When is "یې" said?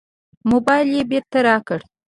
0.97-1.03